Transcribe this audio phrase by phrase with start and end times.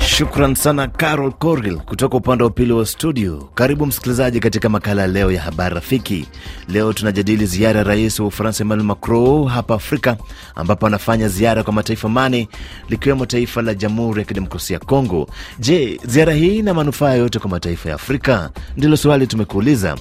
[0.00, 3.48] Shukran sana Carol Corgil kutoka upande wa pili wa studio.
[3.54, 6.26] Karibu msikilizaji katika makala leo ya habari rafiki.
[6.68, 10.16] Leo tunajadili ziara ya rais wa Ufaransa Emmanuel Macron hapa Afrika,
[10.54, 12.48] ambapo anafanya ziara kwa mataifa mane
[12.88, 15.28] likiwemo taifa la Jamhuri ya Kidemokrasia ya Kongo.
[15.58, 18.50] Je, ziara hii ina manufaa yote kwa mataifa ya Afrika?
[18.76, 19.96] Ndilo swali tumekuuliza.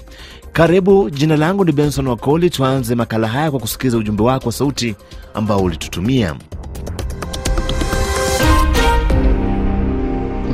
[0.54, 2.50] Karibu, jina langu ni Benson Wakoli.
[2.50, 4.96] Tuanze makala haya kwa kusikiliza ujumbe wako wa sauti
[5.34, 6.36] ambao ulitutumia.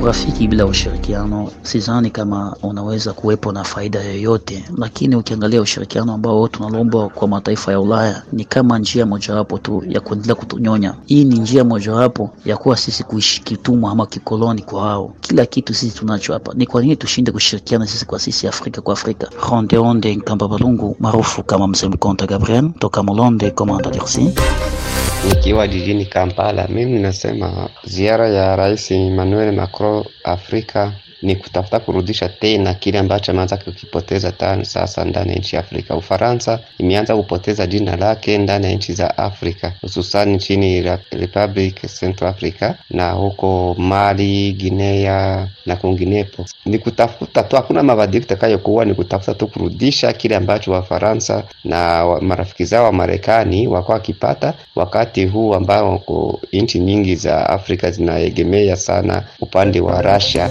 [0.02, 7.08] Urafiki bila ushirikiano sidhani kama unaweza kuwepo na faida yoyote, lakini ukiangalia ushirikiano ambao tunalomba
[7.08, 10.94] kwa mataifa ya Ulaya ni kama njia mojawapo tu ya kuendelea kutunyonya.
[11.06, 15.14] Hii ni njia mojawapo ya kuwa sisi kuishi kitumwa ama kikoloni kwa wao.
[15.20, 18.92] Kila kitu sisi tunacho hapa, ni kwa nini tushinde kushirikiana sisi kwa sisi, Afrika kwa
[18.92, 19.28] Afrika?
[19.50, 24.18] Ronde Onde Nkamba Balungu maarufu kama Mzee Mkonta Gabriel toka Molonde Komanda DRC.
[25.28, 32.74] Nikiwa jijini Kampala, mimi nasema ziara ya Rais Emmanuel Macron Afrika ni kutafuta kurudisha tena
[32.74, 35.96] kile ambacho ameanza kukipoteza tani sasa ndani ya nchi ya Afrika.
[35.96, 42.72] Ufaransa imeanza kupoteza jina lake ndani ya nchi za Afrika, hususani nchini Republic Central Africa
[42.90, 46.44] na huko Mali, Guinea na kwinginepo.
[46.66, 52.20] Ni kutafuta tu, hakuna mabadiliko itakayokuwa, ni kutafuta tu kurudisha kile ambacho Wafaransa na wa
[52.20, 56.02] marafiki zao wa Marekani wakuwa wakipata wakati huu ambao
[56.52, 60.50] nchi nyingi za Afrika zinaegemea sana upande wa Russia.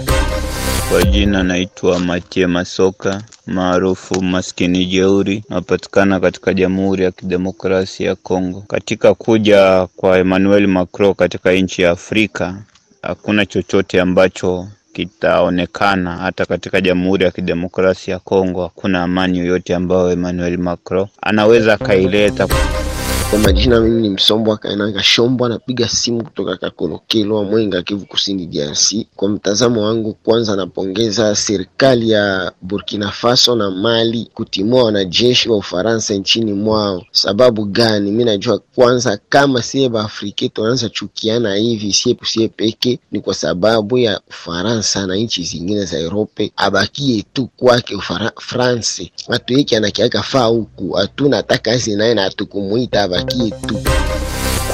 [0.90, 8.64] Kwa jina naitwa Matie Masoka maarufu maskini jeuri, napatikana katika Jamhuri ya Kidemokrasia ya Kongo.
[8.68, 12.54] Katika kuja kwa Emmanuel Macron katika nchi ya Afrika,
[13.02, 16.16] hakuna chochote ambacho kitaonekana.
[16.16, 22.48] Hata katika Jamhuri ya Kidemokrasia ya Kongo hakuna amani yoyote ambayo Emmanuel Macron anaweza akaileta.
[23.30, 28.94] Kwa majina mimi ni Msombwa Kainanga Shombwa, napiga simu kutoka Kakolokelwa, Mwenga, Kivu Kusini, DRC.
[29.16, 36.14] Kwa mtazamo wangu, kwanza napongeza serikali ya Burkina Faso na Mali kutimua wanajeshi wa Ufaransa
[36.14, 37.02] nchini mwao.
[37.12, 38.10] Sababu gani?
[38.10, 43.98] Mi najua kwanza, kama sie baafrike tunaanza chukiana hivi sie pusie peke, ni kwa sababu
[43.98, 46.52] ya Ufaransa na nchi zingine za Europe.
[46.56, 47.96] Abakie tu kwake
[48.40, 53.78] France, atuiki anakiaka faa huku, hatunataka kazi naye na hatukumuita abakie tu.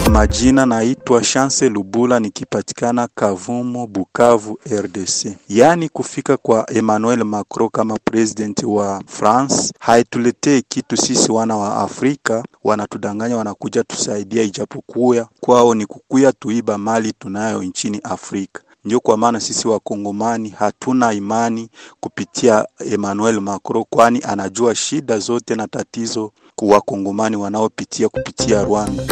[0.03, 5.37] Kwa majina naitwa Chance Lubula nikipatikana Kavumo, Bukavu, RDC.
[5.49, 12.45] Yaani kufika kwa Emmanuel Macron kama president wa France haituletee kitu sisi wana wa Afrika,
[12.65, 18.63] wanatudanganya wanakuja tusaidia, ijapokuwa kwao ni kukuya tuiba mali tunayo nchini Afrika.
[18.85, 21.69] Ndio kwa maana sisi wakongomani hatuna imani
[22.01, 29.03] kupitia Emmanuel Macron, kwani anajua shida zote na tatizo wakongomani wanaopitia kupitia Rwanda.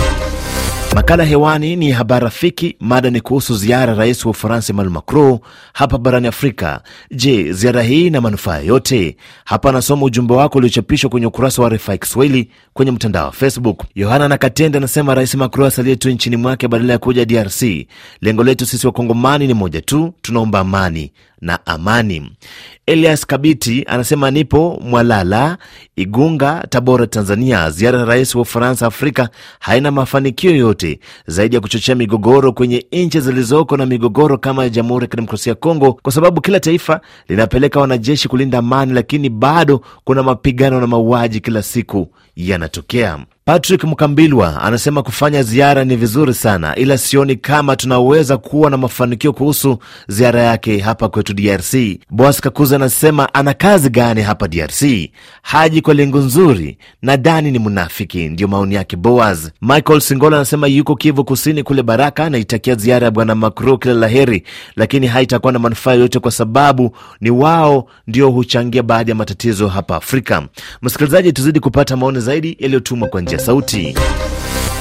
[0.95, 2.77] Makala hewani ni habari rafiki.
[2.81, 5.39] Mada ni kuhusu ziara ya rais wa Ufaransa Emmanuel Macron
[5.73, 6.81] hapa barani Afrika.
[7.11, 9.17] Je, ziara hii ina manufaa yote?
[9.45, 13.83] Hapa anasoma ujumbe wako uliochapishwa kwenye ukurasa wa RFI Kiswahili kwenye mtandao wa Facebook.
[13.95, 17.63] Yohana Nakatende anasema Rais Macron asalie tu nchini mwake badala ya kuja DRC.
[18.21, 21.13] Lengo letu sisi wakongomani ni moja tu, tunaomba amani
[21.45, 22.33] na amani.
[22.87, 25.59] Elias Kabiti anasema nipo Mwalala,
[25.97, 27.71] Igunga, Tabora, Tanzania.
[27.71, 29.29] Ziara ya rais wa Ufaransa Afrika
[29.61, 35.05] haina mafanikio yoyote zaidi ya kuchochea migogoro kwenye nchi zilizoko na migogoro kama ya Jamhuri
[35.05, 40.23] ya Kidemokrasia ya Kongo, kwa sababu kila taifa linapeleka wanajeshi kulinda amani, lakini bado kuna
[40.23, 43.19] mapigano na mauaji kila siku yanatokea.
[43.47, 49.33] Patrick Mkambilwa anasema kufanya ziara ni vizuri sana, ila sioni kama tunaweza kuwa na mafanikio
[49.33, 49.79] kuhusu
[50.09, 51.75] ziara yake hapa kwetu DRC.
[52.11, 55.11] Boas Kakuza anasema ana kazi gani hapa DRC?
[55.43, 58.29] Haji kwa lengo nzuri, nadhani ni mnafiki.
[58.29, 59.51] Ndio maoni yake Boas.
[59.63, 64.09] Michael Singola anasema yuko Kivu Kusini kule Baraka, anaitakia ziara ya bwana Macron kila la
[64.09, 64.43] heri,
[64.77, 69.97] lakini haitakuwa na manufaa yoyote kwa sababu ni wao ndio huchangia baadhi ya matatizo hapa
[69.97, 70.43] Afrika.
[70.83, 73.95] Msikilizaji, tuzidi kupata maoni zaidi yaliyotumwa kwa njia sauti.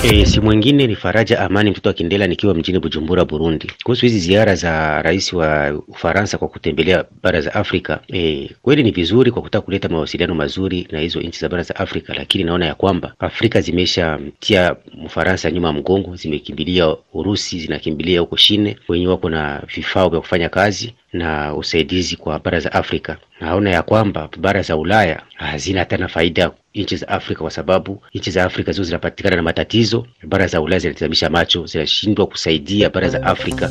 [0.04, 3.72] E, si mwingine ni Faraja Amani mtoto wa Kindela nikiwa mjini Bujumbura, Burundi.
[3.84, 8.92] Kuhusu hizi ziara za rais wa Ufaransa kwa kutembelea bara za Afrika, e, kweli ni
[8.92, 12.66] vizuri kwa kutaka kuleta mawasiliano mazuri na hizo nchi za bara za Afrika, lakini naona
[12.66, 14.76] ya kwamba Afrika zimeshamtia
[15.06, 20.94] Mfaransa nyuma mgongo, zimekimbilia Urusi, zinakimbilia huko Shine, wenyewe wako na vifaa vya kufanya kazi
[21.14, 23.18] na usaidizi kwa bara za Afrika.
[23.42, 28.32] Naona ya kwamba bara za Ulaya hazina tena faida nchi za Afrika kwa sababu nchi
[28.32, 30.08] za Afrika zio zinapatikana na matatizo.
[30.24, 33.70] Bara za Ulaya zinatizamisha macho, zinashindwa kusaidia bara za Afrika.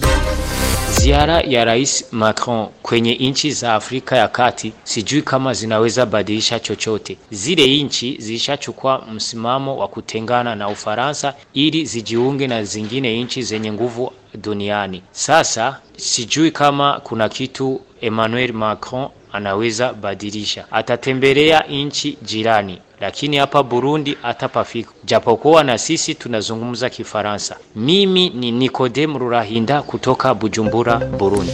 [1.00, 7.18] Ziara ya Rais Macron kwenye nchi za Afrika ya Kati sijui kama zinaweza badilisha chochote.
[7.30, 14.12] Zile nchi zilishachukua msimamo wa kutengana na Ufaransa ili zijiunge na zingine nchi zenye nguvu
[14.34, 15.02] duniani.
[15.12, 20.64] Sasa sijui kama kuna kitu Emmanuel Macron anaweza badilisha.
[20.70, 27.56] Atatembelea nchi jirani, lakini hapa Burundi hatapafika, japokuwa na sisi tunazungumza Kifaransa.
[27.76, 31.52] Mimi ni Nikodem Rurahinda kutoka Bujumbura, Burundi.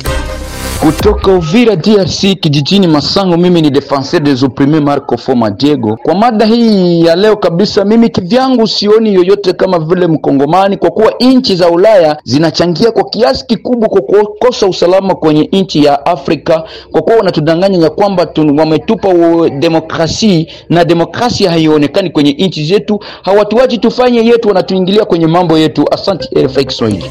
[0.81, 5.97] Kutoka Uvira DRC kijijini Masango, mimi ni defenseur des opprimes Marco Foma Diego.
[6.03, 11.13] Kwa mada hii ya leo kabisa, mimi kivyangu sioni yoyote kama vile mkongomani, kwa kuwa
[11.21, 17.03] nchi za Ulaya zinachangia kwa kiasi kikubwa kwa kukosa usalama kwenye nchi ya Afrika, kwa
[17.03, 18.29] kuwa wanatudanganya ya kwamba
[18.59, 19.09] wametupa
[19.59, 23.01] demokrasi na demokrasia haionekani kwenye nchi zetu.
[23.23, 25.85] Hawatuachi tufanye yetu, wanatuingilia kwenye mambo yetu.
[25.95, 27.05] Asante RFI Kiswahili.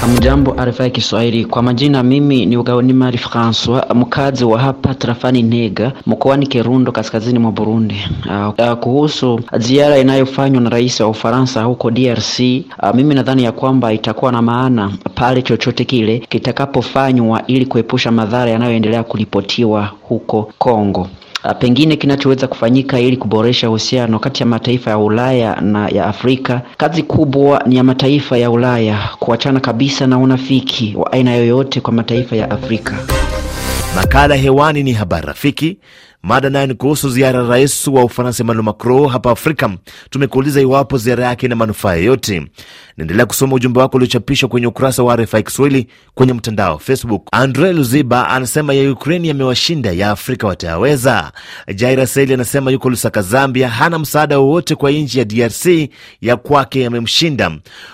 [0.00, 5.92] Hamjambo RFI Kiswahili, kwa majina mimi ni Ugaoni Mari Francois, mkazi wa hapa tarafani Nega
[6.06, 7.96] mkoani Kirundo, kaskazini mwa Burundi.
[8.26, 12.38] Uh, uh, kuhusu ziara inayofanywa na rais wa Ufaransa huko DRC,
[12.82, 18.50] uh, mimi nadhani ya kwamba itakuwa na maana pale chochote kile kitakapofanywa ili kuepusha madhara
[18.50, 21.08] yanayoendelea kuripotiwa huko Kongo.
[21.44, 26.60] Uh, pengine kinachoweza kufanyika ili kuboresha uhusiano kati ya mataifa ya Ulaya na ya Afrika.
[26.76, 31.92] Kazi kubwa ni ya mataifa ya Ulaya kuachana kabisa na unafiki wa aina yoyote kwa
[31.92, 32.94] mataifa ya Afrika.
[33.96, 35.78] Makala hewani ni habari rafiki.
[36.22, 39.70] Mada nayo ni kuhusu ziara ya rais wa Ufaransa Emmanuel Macron hapa Afrika.
[40.10, 42.46] Tumekuuliza iwapo ziara yake ina manufaa yoyote.
[42.96, 47.26] Naendelea kusoma ujumbe wako uliochapishwa kwenye ukurasa wa RFI Kiswahili kwenye mtandao Facebook.
[47.32, 51.32] Andre Luziba anasema ya Ukraini yamewashinda, ya Afrika watayaweza.
[51.74, 56.80] Jaira Seli anasema yuko Lusaka, Zambia, hana msaada wowote kwa nchi ya DRC, ya kwake
[56.80, 57.50] yamemshinda.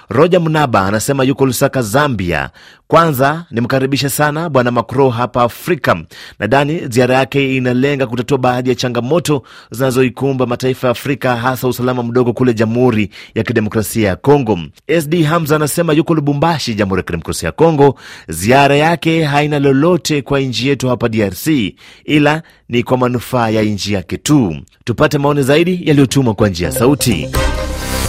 [0.08, 2.50] Roja Mnaba anasema yuko Lusaka, Zambia.
[2.94, 5.96] Kwanza nimkaribisha sana Bwana Macron hapa Afrika.
[6.38, 12.32] Nadhani ziara yake inalenga kutatua baadhi ya changamoto zinazoikumba mataifa ya Afrika, hasa usalama mdogo
[12.32, 14.58] kule Jamhuri ya Kidemokrasia ya Kongo.
[15.00, 17.98] SD Hamza anasema yuko Lubumbashi, Jamhuri ya Kidemokrasia ya Kongo.
[18.28, 21.46] Ziara yake haina lolote kwa nchi yetu hapa DRC,
[22.04, 24.56] ila ni kwa manufaa ya nchi yake tu.
[24.84, 27.28] Tupate maoni zaidi yaliyotumwa kwa njia ya sauti.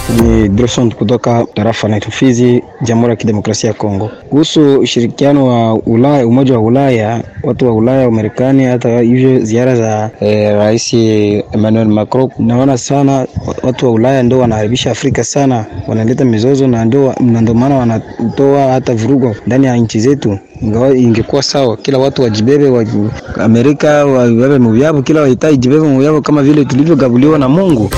[0.10, 4.10] Ni Drosson kutoka tarafa la Fizi, Jamhuri ya Kidemokrasia ya Kongo.
[4.30, 10.12] Kuhusu ushirikiano wa Ulaya, Umoja wa Ulaya, watu wa Ulaya, wa hata hivyo ziara za
[10.22, 13.28] e, Rais Emmanuel Macron, naona sana
[13.64, 17.14] watu wa Ulaya ndio wanaharibisha Afrika sana, wanaleta mizozo na ndio
[17.56, 20.38] maana wanatoa hata vurugo ndani ya nchi zetu.
[20.96, 22.86] Ingekuwa sawa, kila watu wajibebe wa
[23.40, 27.90] Amerika wabebe muvyavo, kila wahitaji jibebe muvyavo kama vile tulivyogabuliwa na Mungu.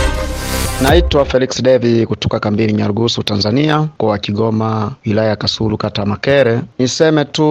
[0.81, 6.61] Naitwa Felix Devi kutoka kambini Nyarugusu, Tanzania, mkoa wa Kigoma, wilaya ya Kasulu, kata Makere.
[6.79, 7.43] Niseme tu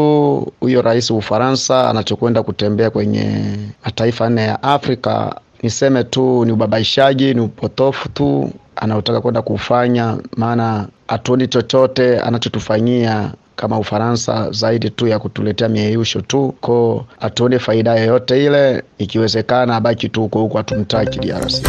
[0.60, 3.40] huyo rais wa Ufaransa anachokwenda kutembea kwenye
[3.84, 10.88] mataifa nne ya Afrika, niseme tu ni ubabaishaji, ni upotofu tu anaotaka kwenda kufanya, maana
[11.08, 18.44] hatuoni chochote anachotufanyia kama Ufaransa zaidi tu ya kutuletea mieyusho tu, ko hatuoni faida yoyote
[18.44, 18.82] ile.
[18.98, 21.66] Ikiwezekana abaki tu huko huko, hatumtaki DRC.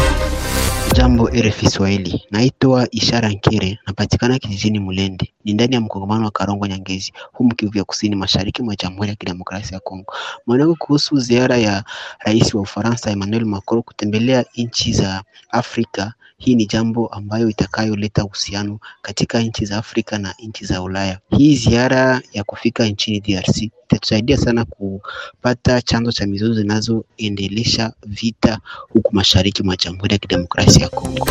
[0.98, 6.66] Jambo RFI Swahili, naitwa Ishara Nkere, napatikana kijijini Mulende, ni ndani ya mkongamano wa Karongo
[6.66, 10.12] Nyangezi, humu Kivu ya kusini mashariki mwa Jamhuri ya Kidemokrasia ya Kongo.
[10.46, 11.84] Maoni yangu kuhusu ziara ya
[12.18, 18.78] rais wa Ufaransa Emmanuel Macron kutembelea nchi za Afrika, hii ni jambo ambayo itakayoleta uhusiano
[19.02, 21.18] katika nchi za Afrika na nchi za Ulaya.
[21.30, 29.14] Hii ziara ya kufika nchini DRC itatusaidia sana kupata chanzo cha mizozo zinazoendelesha vita huku
[29.14, 31.28] mashariki mwa Jamhuri ya Kidemokrasia ya Kongo.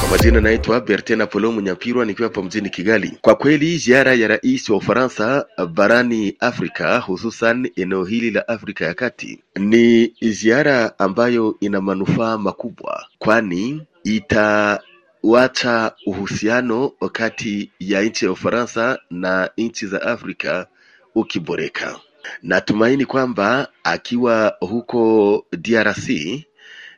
[0.00, 3.12] Kwa majina naitwa Bertin Apollo Munyapirwa nikiwa hapa mjini Kigali.
[3.20, 8.94] Kwa kweli ziara ya rais wa Ufaransa barani Afrika, hususan eneo hili la Afrika ya
[8.94, 18.98] Kati, ni ziara ambayo ina manufaa makubwa, kwani itawacha uhusiano kati ya nchi ya Ufaransa
[19.10, 20.66] na nchi za Afrika
[21.14, 22.00] ukiboreka.
[22.42, 26.08] Natumaini kwamba akiwa huko DRC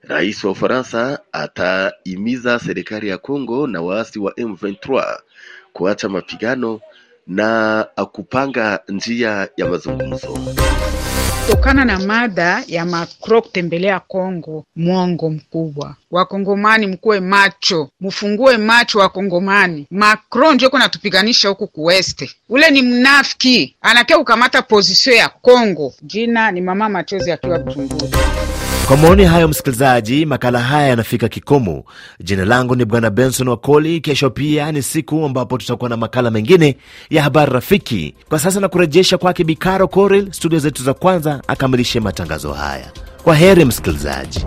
[0.02, 5.18] Rais wa Ufaransa atahimiza serikali ya Kongo na waasi wa M23
[5.72, 6.80] kuacha mapigano
[7.26, 10.38] na kupanga njia ya mazungumzo.
[11.48, 15.94] Kutokana na mada ya Macron kutembelea Kongo, mwongo mkubwa.
[16.10, 19.86] Wakongomani mkuwe macho, mfungue macho Wakongomani.
[19.90, 25.94] Macron ndio iko natupiganisha huku kuweste, ule ni mnafiki, anakia kukamata pozisio ya Kongo.
[26.02, 28.18] Jina ni mama machozi akiwa Bujumbura.
[28.88, 31.84] Kwa maoni hayo, msikilizaji, makala haya yanafika kikomo.
[32.20, 34.00] Jina langu ni Bwana Benson Wakoli.
[34.00, 36.76] Kesho pia ni siku ambapo tutakuwa na makala mengine
[37.10, 38.14] ya habari rafiki.
[38.28, 42.90] Kwa sasa na kurejesha kwake Bikaro Koril, studio zetu za kwanza, akamilishe matangazo haya.
[43.24, 44.44] Kwa heri msikilizaji.